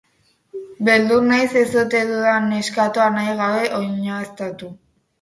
[0.87, 4.77] Beldur naiz ez ote dudan neskatoa nahi gabe oinazetu!